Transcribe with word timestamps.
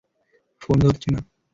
Phone 0.61 0.77
ধরছে 0.79 1.09
না। 1.13 1.19